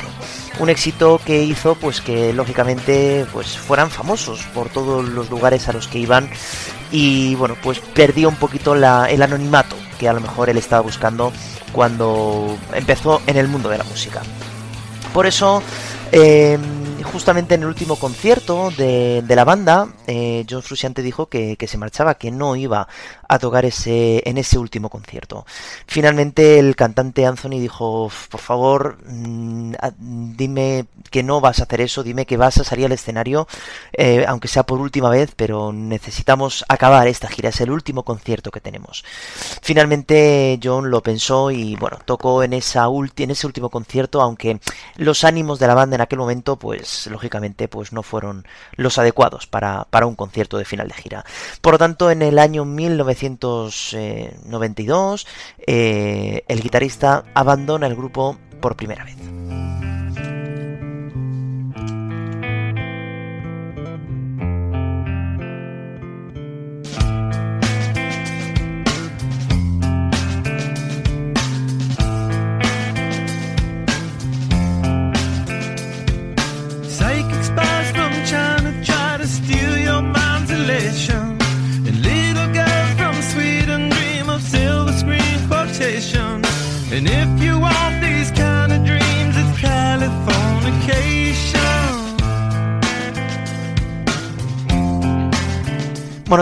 [0.59, 5.73] Un éxito que hizo pues que lógicamente pues fueran famosos por todos los lugares a
[5.73, 6.29] los que iban
[6.91, 11.31] y bueno pues perdió un poquito el anonimato que a lo mejor él estaba buscando
[11.71, 14.21] cuando empezó en el mundo de la música.
[15.13, 15.63] Por eso
[16.11, 16.57] eh,
[17.03, 22.15] justamente en el último concierto de, la banda, eh, John Frusciante dijo que, se marchaba,
[22.15, 22.87] que no iba
[23.27, 25.45] a tocar ese, en ese último concierto.
[25.87, 29.73] Finalmente el cantante Anthony dijo, por favor, mm,
[30.35, 33.47] dime que no vas a hacer eso, dime que vas a salir al escenario,
[33.93, 38.51] eh, aunque sea por última vez, pero necesitamos acabar esta gira, es el último concierto
[38.51, 39.03] que tenemos.
[39.61, 42.87] Finalmente John lo pensó y bueno, tocó en, esa
[43.17, 44.59] en ese último concierto, aunque
[44.97, 48.97] los ánimos de la banda en aquel momento pues pues, lógicamente pues no fueron los
[48.97, 51.25] adecuados para, un concierto de final de gira.
[51.61, 55.27] Por lo tanto, en el año 1992
[55.65, 59.40] eh, el guitarrista abandona el grupo por primera vez.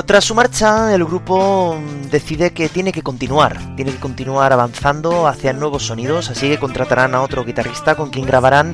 [0.09, 1.77] Tras su marcha, el grupo
[2.09, 7.13] decide que tiene que continuar, tiene que continuar avanzando hacia nuevos sonidos, así que contratarán
[7.13, 8.73] a otro guitarrista con quien grabarán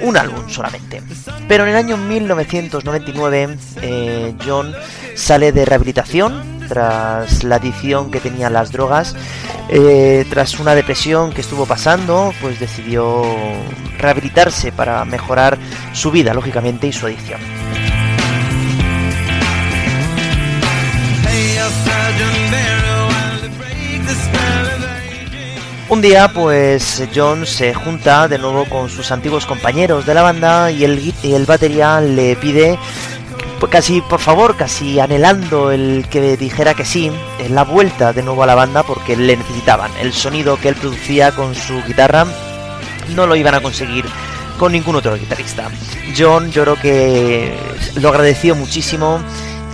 [0.00, 1.02] un álbum solamente.
[1.48, 4.74] Pero en el año 1999, eh, John
[5.14, 9.14] sale de rehabilitación tras la adicción que tenía las drogas,
[9.68, 13.22] eh, tras una depresión que estuvo pasando, pues decidió
[13.98, 15.58] rehabilitarse para mejorar
[15.92, 17.73] su vida, lógicamente, y su adicción.
[25.94, 30.70] Un día, pues John se junta de nuevo con sus antiguos compañeros de la banda
[30.72, 32.76] y el, el batería le pide,
[33.60, 38.24] pues casi por favor, casi anhelando el que dijera que sí, en la vuelta de
[38.24, 39.92] nuevo a la banda porque le necesitaban.
[40.00, 42.26] El sonido que él producía con su guitarra
[43.14, 44.04] no lo iban a conseguir
[44.58, 45.70] con ningún otro guitarrista.
[46.18, 47.56] John yo creo que
[48.00, 49.20] lo agradeció muchísimo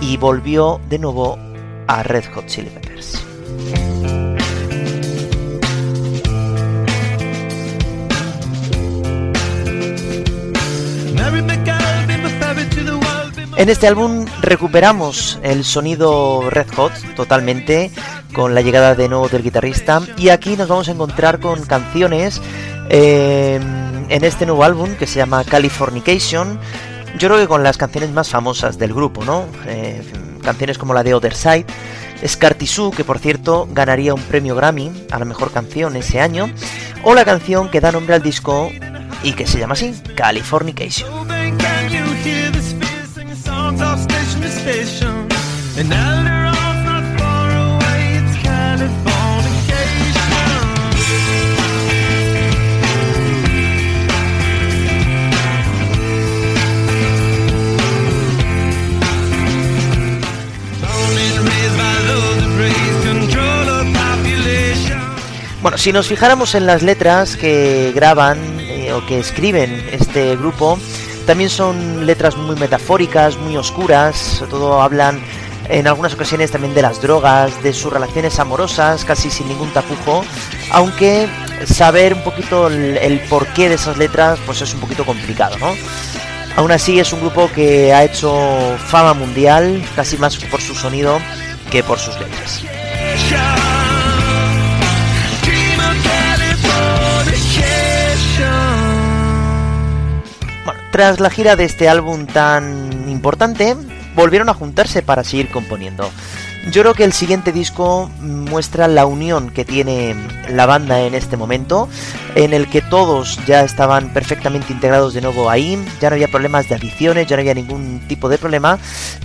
[0.01, 1.39] y volvió de nuevo
[1.91, 3.25] a Red Hot Chili Peppers.
[13.57, 17.91] En este álbum recuperamos el sonido Red Hot totalmente
[18.33, 22.41] con la llegada de nuevo del guitarrista y aquí nos vamos a encontrar con canciones
[22.89, 23.59] eh,
[24.07, 26.57] en este nuevo álbum que se llama Californication.
[27.19, 29.45] Yo creo que con las canciones más famosas del grupo, ¿no?
[29.67, 30.01] Eh,
[30.41, 31.65] canciones como la de Other Side,
[32.25, 36.49] Scartisú, que por cierto ganaría un premio Grammy a la mejor canción ese año,
[37.03, 38.69] o la canción que da nombre al disco
[39.23, 41.09] y que se llama así, Californication.
[65.61, 70.79] Bueno, si nos fijáramos en las letras que graban eh, o que escriben este grupo,
[71.27, 75.21] también son letras muy metafóricas, muy oscuras, sobre todo hablan
[75.69, 80.25] en algunas ocasiones también de las drogas, de sus relaciones amorosas, casi sin ningún tapujo,
[80.71, 81.29] aunque
[81.65, 85.75] saber un poquito el, el porqué de esas letras pues es un poquito complicado, ¿no?
[86.55, 88.33] Aún así es un grupo que ha hecho
[88.87, 91.19] fama mundial, casi más por su sonido
[91.69, 92.63] que por sus letras.
[100.91, 103.75] Tras la gira de este álbum tan importante,
[104.15, 106.09] volvieron a juntarse para seguir componiendo.
[106.69, 110.15] Yo creo que el siguiente disco muestra la unión que tiene
[110.47, 111.89] la banda en este momento,
[112.35, 116.69] en el que todos ya estaban perfectamente integrados de nuevo ahí, ya no había problemas
[116.69, 118.77] de adiciones, ya no había ningún tipo de problema,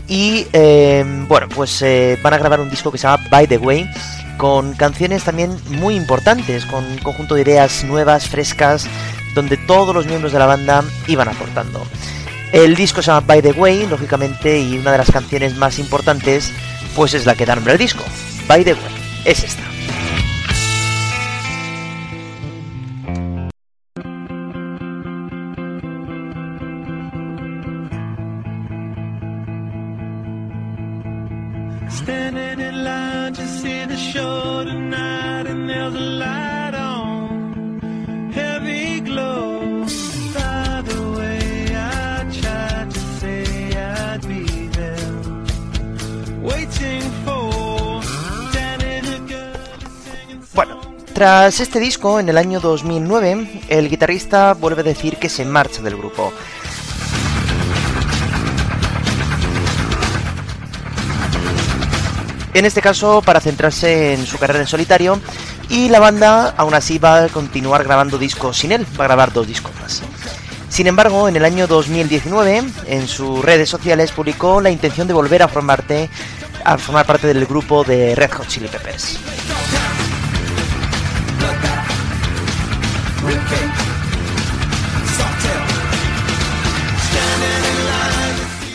[0.09, 3.59] y eh, bueno, pues eh, van a grabar un disco que se llama By the
[3.59, 3.91] Way,
[4.39, 8.89] con canciones también muy importantes, con un conjunto de ideas nuevas, frescas,
[9.37, 11.87] donde todos los miembros de la banda iban aportando.
[12.53, 16.53] El disco se llama By the Way, lógicamente, y una de las canciones más importantes,
[16.97, 18.03] pues es la que da nombre al disco.
[18.49, 18.83] By the Way,
[19.27, 19.76] es esta.
[51.17, 55.81] Tras este disco, en el año 2009, el guitarrista vuelve a decir que se marcha
[55.81, 56.31] del grupo.
[62.53, 65.19] En este caso, para centrarse en su carrera en solitario,
[65.71, 69.33] y la banda aún así va a continuar grabando discos sin él, va a grabar
[69.33, 70.03] dos discos más.
[70.69, 75.43] Sin embargo, en el año 2019, en sus redes sociales publicó la intención de volver
[75.43, 76.11] a, formarte,
[76.63, 79.19] a formar parte del grupo de Red Hot Chili Peppers.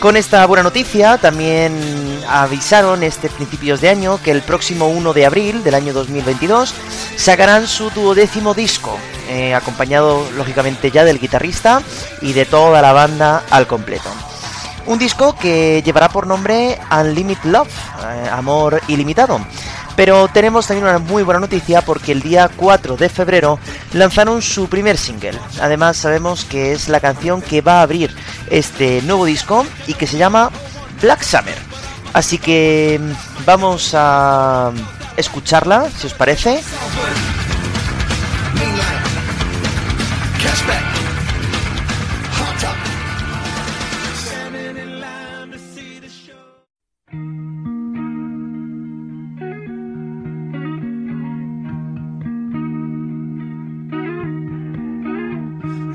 [0.02, 1.72] Con esta buena noticia también
[2.28, 6.74] avisaron este principios de año que el próximo 1 de abril del año 2022
[7.16, 8.98] sacarán su duodécimo disco,
[9.28, 11.82] eh, acompañado lógicamente ya del guitarrista
[12.20, 14.10] y de toda la banda al completo.
[14.86, 17.70] Un disco que llevará por nombre Unlimited Love,
[18.04, 19.40] eh, Amor Ilimitado.
[19.96, 23.58] Pero tenemos también una muy buena noticia porque el día 4 de febrero
[23.92, 25.38] lanzaron su primer single.
[25.60, 28.14] Además sabemos que es la canción que va a abrir
[28.48, 30.50] este nuevo disco y que se llama
[31.00, 31.56] Black Summer.
[32.12, 34.72] Así que mm, vamos a
[35.16, 36.62] escucharla, si os parece.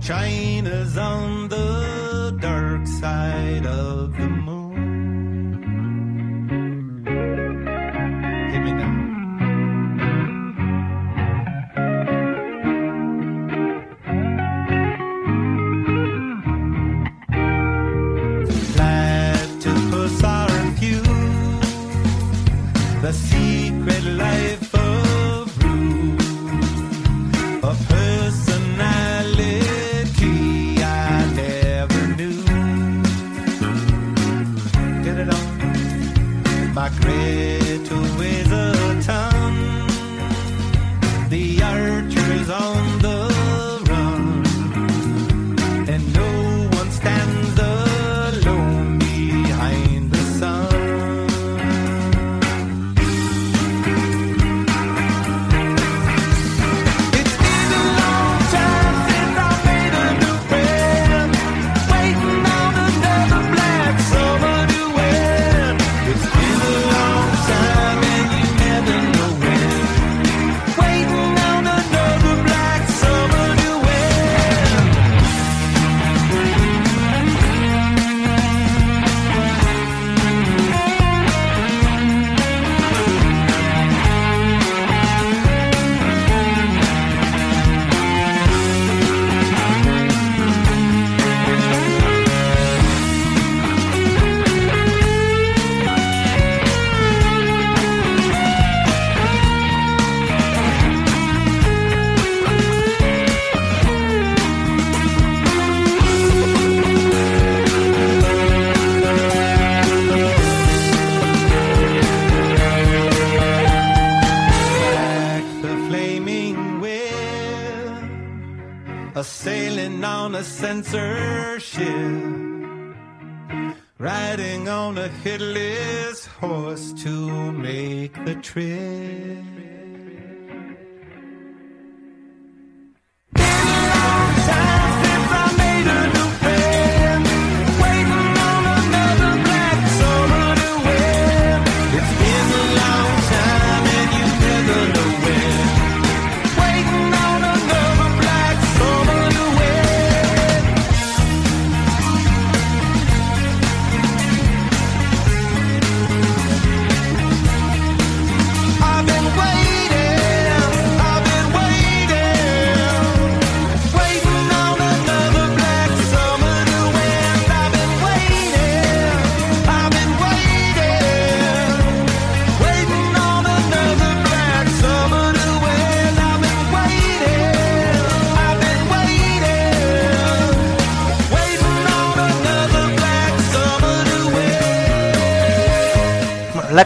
[0.00, 4.57] China's on the dark side of the moon.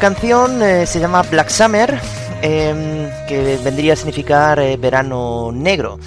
[0.03, 1.97] Canción eh, se llama Black Summer,
[2.43, 6.01] eh, que vendría a significar eh, verano negro.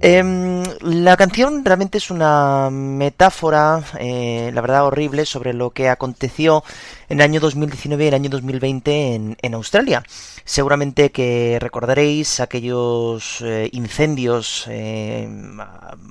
[0.00, 6.62] Em, la canción realmente es una metáfora, eh, la verdad horrible, sobre lo que aconteció
[7.08, 10.04] en el año 2019 y el año 2020 en, Australia.
[10.44, 15.28] Seguramente que recordaréis aquellos incendios eh,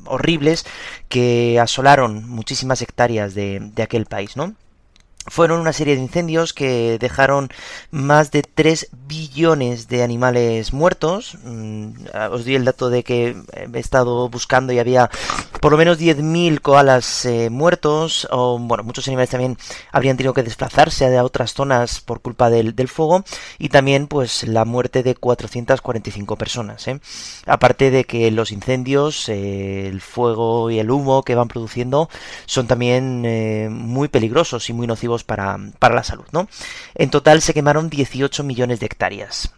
[0.07, 0.65] horribles
[1.07, 4.55] que asolaron muchísimas hectáreas de aquel país, ¿no?
[5.27, 7.49] Fueron una serie de incendios que dejaron
[7.91, 11.37] más de 3 billones de animales muertos.
[11.43, 11.91] Mm,
[12.31, 15.09] os di el dato de que he estado buscando y había
[15.61, 18.27] por lo menos 10.000 koalas eh, muertos.
[18.31, 19.57] Bueno, muchos animales también
[19.91, 23.23] habrían tenido que desplazarse a otras zonas por culpa del, del fuego.
[23.59, 26.87] Y también, pues, la muerte de 445 personas.
[26.87, 26.99] ¿eh?
[27.45, 32.09] Aparte de que los incendios, eh, el fuego y el humo que van produciendo
[32.45, 36.47] son también eh, muy peligrosos y muy nocivos para, para la salud, ¿no?
[36.95, 39.53] En total se quemaron 18 millones de hectáreas.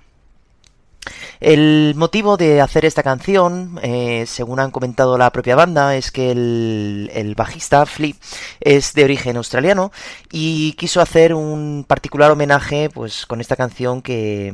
[1.40, 6.32] El motivo de hacer esta canción, eh, según han comentado la propia banda, es que
[6.32, 8.14] el, bajista Flea
[8.62, 9.92] es de origen australiano
[10.32, 14.54] y quiso hacer un particular homenaje pues con esta canción que,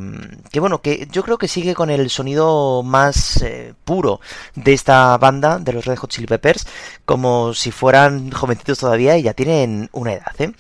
[0.52, 4.20] que bueno, que yo creo que sigue con el sonido más eh, puro
[4.56, 6.66] de esta banda, de los Red Hot Chili Peppers,
[7.06, 10.52] como si fueran jovencitos todavía y ya tienen una edad, ¿eh?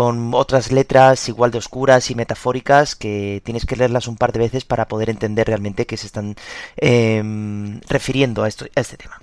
[0.00, 4.38] Con otras letras igual de oscuras y metafóricas que tienes que leerlas un par de
[4.38, 6.36] veces para poder entender realmente que se están
[6.78, 7.22] eh,
[7.86, 9.20] refiriendo a, este tema.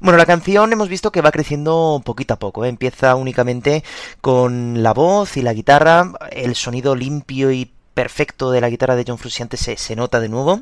[0.00, 2.64] Bueno, la canción hemos visto que va creciendo poquito a poco.
[2.64, 2.68] ¿eh?
[2.68, 3.84] Empieza únicamente
[4.20, 9.04] con la voz y la guitarra, el sonido limpio y perfecto de la guitarra de
[9.06, 10.60] John Frusciante se, nota de nuevo.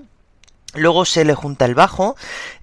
[0.74, 2.16] Luego se le junta el bajo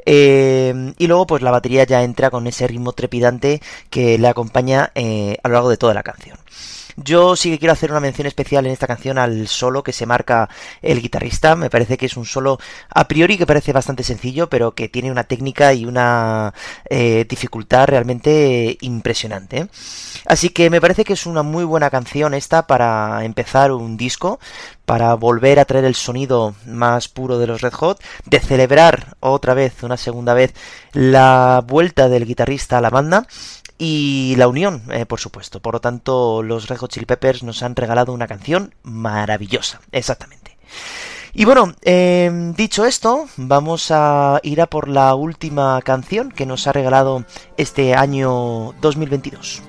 [0.05, 4.91] eh, y luego pues la batería ya entra con ese ritmo trepidante que le acompaña
[4.93, 6.37] eh, a lo largo de toda la canción.
[6.95, 10.05] Yo sí que quiero hacer una mención especial en esta canción al solo que se
[10.05, 10.49] marca
[10.81, 11.55] el guitarrista.
[11.55, 15.11] Me parece que es un solo a priori que parece bastante sencillo, pero que tiene
[15.11, 16.53] una técnica y una
[16.89, 19.67] eh, dificultad realmente impresionante.
[20.25, 24.39] Así que me parece que es una muy buena canción esta para empezar un disco,
[24.91, 29.53] para volver a traer el sonido más puro de los Red Hot, de celebrar otra
[29.53, 30.53] vez, una segunda vez,
[30.91, 33.25] la vuelta del guitarrista a la banda
[33.77, 35.61] y la unión, eh, por supuesto.
[35.61, 40.57] Por lo tanto, los Red Hot Chili Peppers nos han regalado una canción maravillosa, exactamente.
[41.33, 46.67] Y bueno, eh, dicho esto, vamos a ir a por la última canción que nos
[46.67, 47.23] ha regalado
[47.55, 49.63] este año 2022.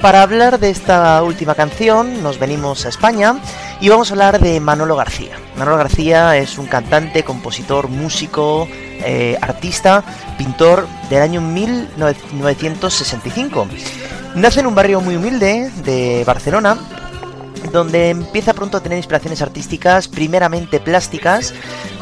[0.00, 3.36] Para hablar de esta última canción nos venimos a España
[3.80, 5.36] y vamos a hablar de Manolo García.
[5.56, 10.02] Manolo García es un cantante, compositor, músico, eh, artista,
[10.38, 13.68] pintor del año 1965.
[14.34, 16.76] Nace en un barrio muy humilde de Barcelona,
[17.72, 21.54] donde empieza pronto a tener inspiraciones artísticas, primeramente plásticas,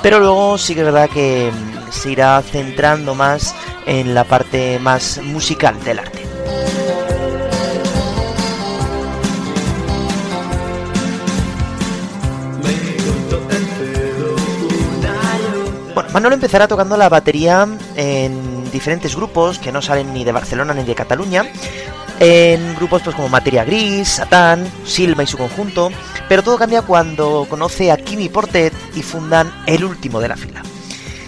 [0.02, 1.50] pero luego sí que es verdad que
[1.90, 3.54] se irá centrando más
[3.86, 6.22] en la parte más musical del arte.
[16.18, 17.64] Manolo empezará tocando la batería
[17.94, 21.44] en diferentes grupos que no salen ni de Barcelona ni de Cataluña,
[22.18, 25.92] en grupos pues como Materia Gris, Satán, Silva y su conjunto,
[26.28, 30.64] pero todo cambia cuando conoce a Kimi Portet y fundan El Último de la Fila.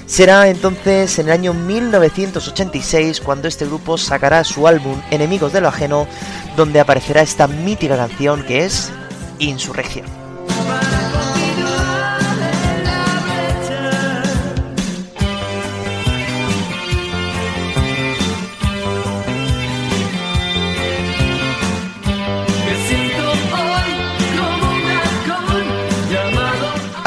[0.06, 5.68] Será entonces en el año 1986 cuando este grupo sacará su álbum Enemigos de lo
[5.68, 6.08] Ajeno,
[6.56, 8.90] donde aparecerá esta mítica canción que es
[9.38, 10.19] Insurrección.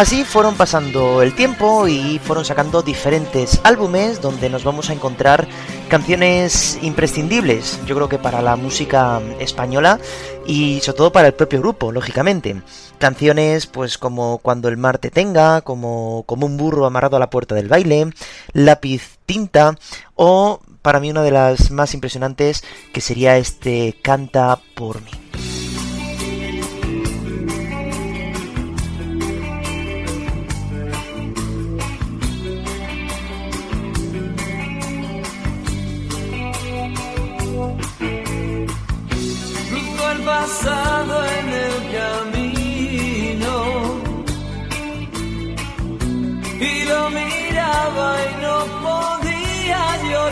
[0.03, 5.47] Así fueron pasando el tiempo y fueron sacando diferentes álbumes donde nos vamos a encontrar
[5.87, 10.01] canciones imprescindibles, yo creo que para la música española
[10.45, 12.61] y sobre todo para el propio grupo, lógicamente.
[12.97, 17.29] Canciones pues como Cuando el mar te tenga, como Como un burro amarrado a la
[17.29, 18.09] puerta del baile,
[18.51, 19.77] Lápiz tinta
[20.15, 25.11] o para mí una de las más impresionantes que sería este Canta por mí.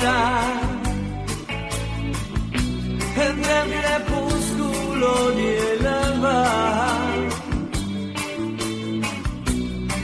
[0.02, 0.62] Llorar.
[3.16, 6.46] Entre el crepúsculo y el alba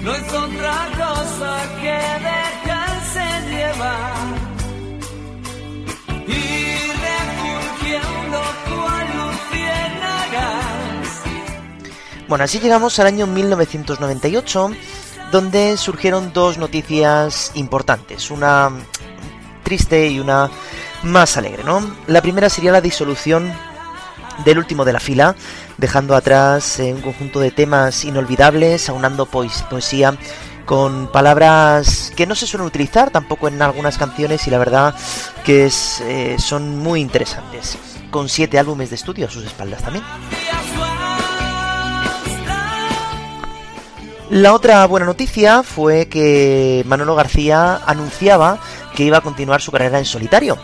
[0.04, 4.14] no es otra cosa que dejarse llevar.
[6.28, 8.40] Y refugiando
[8.70, 9.08] cual
[12.28, 14.72] Bueno, así llegamos al año 1998,
[15.32, 18.70] donde surgieron dos noticias importantes, una
[19.68, 20.50] triste y una
[21.04, 21.82] más alegre, ¿no?
[22.08, 23.52] La primera sería la disolución
[24.46, 25.36] del último de la fila,
[25.78, 30.16] dejando atrás un conjunto de temas inolvidables, aunando poes- poesía
[30.66, 34.96] con palabras que no se suelen utilizar tampoco en algunas canciones y la verdad
[35.44, 35.70] que
[36.02, 37.78] eh, son muy interesantes,
[38.10, 40.06] con siete álbumes de estudio a sus espaldas también.
[44.30, 48.60] La otra buena noticia fue que Manolo García anunciaba
[48.98, 50.58] que iba a continuar su carrera en solitario.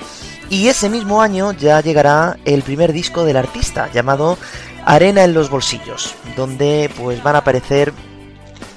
[0.50, 4.40] Y ese mismo año ya llegará el primer disco del artista, llamado
[4.86, 7.94] Arena en los Bolsillos, donde pues van a aparecer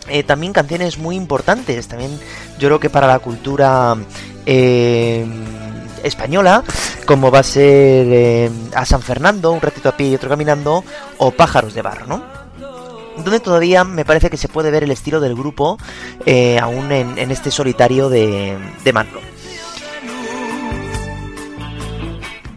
[0.08, 2.20] eh, también canciones muy importantes, también
[2.58, 3.96] yo creo que para la cultura
[4.44, 5.26] eh,
[6.02, 6.62] española,
[7.06, 10.84] como va a ser eh, a San Fernando, un ratito a pie y otro caminando,
[11.16, 12.22] o Pájaros de Barro, ¿no?
[13.16, 15.78] donde todavía me parece que se puede ver el estilo del grupo
[16.60, 18.92] aún en, este solitario de, de.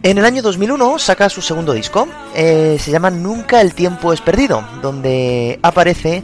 [0.02, 4.22] En el año 2001 saca su segundo disco, eh, se llama Nunca el tiempo es
[4.22, 6.22] perdido, donde aparece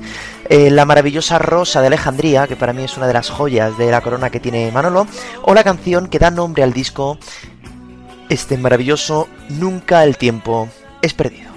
[0.48, 3.90] eh, la maravillosa Rosa de Alejandría, que para mí es una de las joyas de
[3.90, 5.06] la corona que tiene Manolo,
[5.42, 7.18] o la canción que da nombre al disco,
[8.30, 10.70] este maravilloso Nunca el tiempo
[11.02, 11.55] es perdido.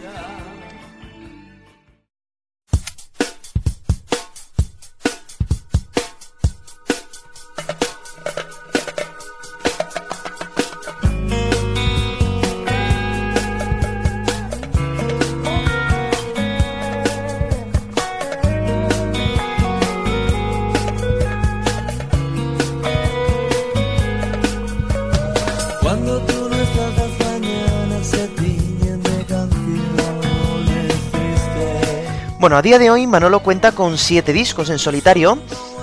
[32.49, 35.37] Bueno, a día de hoy Manolo cuenta con 7 discos en solitario,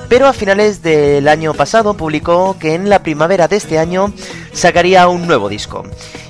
[0.09, 4.13] pero a finales del año pasado publicó que en la primavera de este año
[4.53, 5.85] sacaría un nuevo disco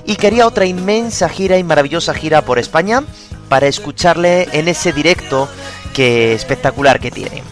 [0.05, 3.03] y que haría otra inmensa gira y maravillosa gira por España
[3.49, 5.49] para escucarle en ese directo
[5.95, 7.43] que espectacular que tiene.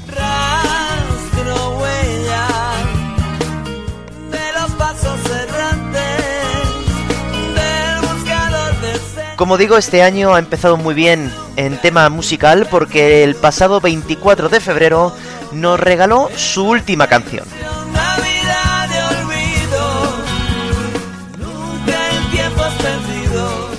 [9.45, 14.49] Como digo, este año ha empezado muy bien en tema musical porque el pasado 24
[14.49, 15.15] de febrero
[15.53, 17.45] nos regaló su última canción.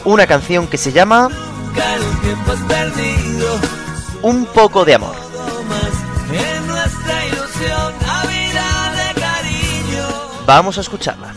[0.04, 1.30] Una canción que se llama.
[4.22, 5.16] Un poco de amor.
[10.46, 11.34] Vamos a escucharla.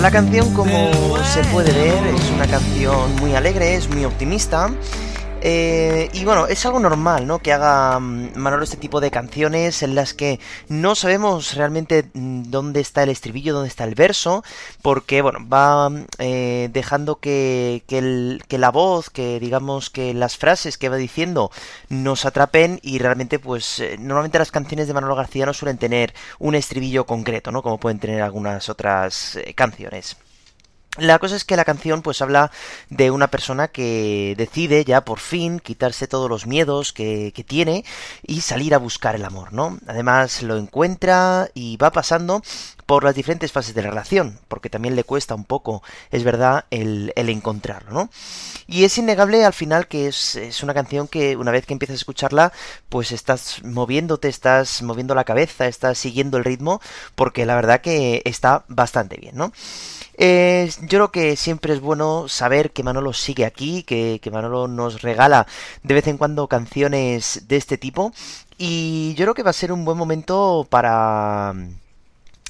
[0.06, 0.92] la canción, como
[1.24, 4.70] se puede ver, es una canción muy alegre, es muy optimista.
[5.40, 7.40] eh, y bueno, es algo normal, ¿no?
[7.40, 10.38] Que haga mm, Manolo este tipo de canciones en las que
[10.68, 14.44] no sabemos realmente mm, dónde está el estribillo, dónde está el verso,
[14.82, 20.88] porque, bueno, va eh, dejando que, que la voz, que digamos que las frases que
[20.88, 21.50] va diciendo
[21.88, 26.14] nos atrapen y realmente, pues, eh, normalmente las canciones de Manolo García no suelen tener
[26.38, 27.62] un estribillo concreto, ¿no?
[27.62, 30.16] Como pueden tener algunas otras eh, canciones.
[30.98, 32.50] La cosa es que la canción pues habla
[32.88, 37.84] de una persona que decide ya por fin quitarse todos los miedos que, tiene
[38.26, 39.78] y salir a buscar el amor, ¿no?
[39.86, 42.42] Además lo encuentra y va pasando
[42.86, 46.64] por las diferentes fases de la relación, porque también le cuesta un poco, es verdad,
[46.70, 48.10] el, el encontrarlo, ¿no?
[48.66, 51.94] Y es innegable al final que es, es una canción que una vez que empiezas
[51.94, 52.52] a escucharla,
[52.88, 56.80] pues estás moviéndote, estás moviendo la cabeza, estás siguiendo el ritmo,
[57.14, 59.52] porque la verdad que está bastante bien, ¿no?
[60.18, 64.68] Eh, yo creo que siempre es bueno saber que Manolo sigue aquí, que, que Manolo
[64.68, 65.46] nos regala
[65.82, 68.12] de vez en cuando canciones de este tipo.
[68.58, 71.54] Y yo creo que va a ser un buen momento para...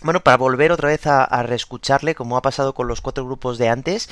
[0.03, 3.71] Bueno, para volver otra vez a, reescucharle, como ha pasado con los cuatro grupos de
[3.71, 4.11] antes,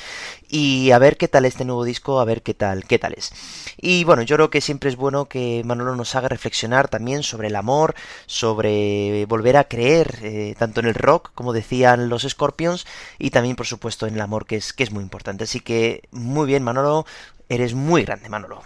[0.49, 3.31] y a ver qué tal este nuevo disco, a ver qué tal, qué tal es.
[3.77, 7.49] Y bueno, yo creo que siempre es bueno que Manolo nos haga reflexionar también sobre
[7.49, 7.93] el amor,
[8.25, 12.87] sobre volver a creer, eh, tanto en el rock, como decían los Scorpions,
[13.19, 15.43] y también, por supuesto, en el amor, que es, que es muy importante.
[15.43, 17.05] Así que, muy bien, Manolo,
[17.47, 18.63] eres muy grande, Manolo.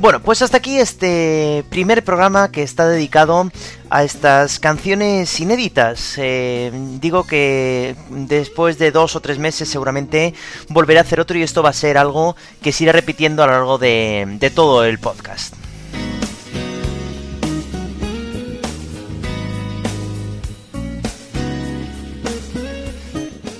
[0.00, 3.50] Bueno, pues hasta aquí este primer programa que está dedicado
[3.90, 6.14] a estas canciones inéditas.
[6.18, 6.70] Eh,
[7.00, 10.34] digo que después de dos o tres meses seguramente
[10.68, 13.46] volveré a hacer otro y esto va a ser algo que se irá repitiendo a
[13.46, 15.54] lo largo de, de todo el podcast.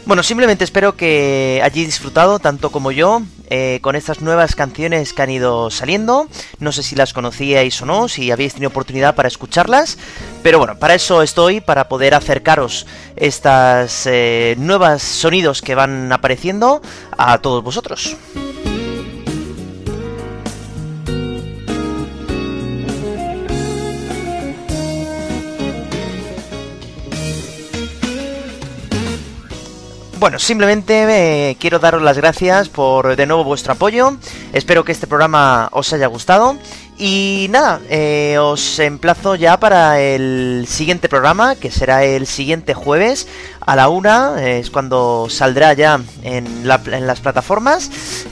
[0.08, 5.20] Bueno, simplemente espero que hayáis disfrutado tanto como yo eh, con estas nuevas canciones que
[5.20, 6.28] han ido saliendo.
[6.60, 9.98] No sé si las conocíais o no, si habéis tenido oportunidad para escucharlas.
[10.42, 12.86] Pero bueno, para eso estoy, para poder acercaros
[13.16, 16.80] estas eh, nuevas sonidos que van apareciendo
[17.18, 18.16] a todos vosotros.
[30.18, 34.16] Bueno, simplemente eh, quiero daros las gracias por de nuevo vuestro apoyo.
[34.52, 36.56] Espero que este programa os haya gustado.
[36.98, 43.28] Y nada, eh, os emplazo ya para el siguiente programa, que será el siguiente jueves
[43.60, 44.44] a la una.
[44.44, 47.88] Es cuando saldrá ya en, las plataformas.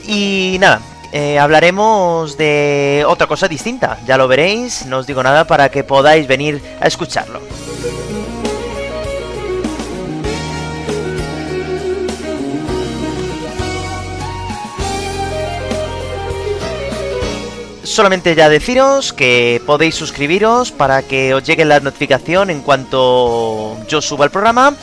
[0.09, 0.80] Y nada,
[1.12, 4.01] eh, hablaremos de otra cosa distinta.
[4.07, 7.41] Ya lo veréis, no os digo nada para que podáis venir a escucharlo.
[17.97, 24.03] Solamente ya deciros que podéis suscribiros para que os llegue la notificación en cuanto yo
[24.03, 24.74] suba el programa.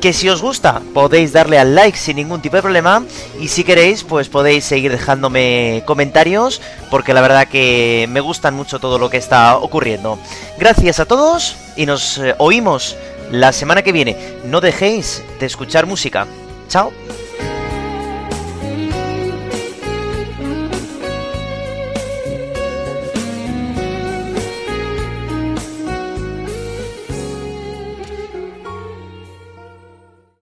[0.00, 3.04] Que si os gusta podéis darle al like sin ningún tipo de problema
[3.38, 8.78] y si queréis pues podéis seguir dejándome comentarios porque la verdad que me gustan mucho
[8.78, 10.18] todo lo que está ocurriendo.
[10.56, 12.96] Gracias a todos y nos eh, oímos
[13.32, 14.16] la semana que viene.
[14.46, 16.26] No dejéis de escuchar música.
[16.68, 16.92] Chao.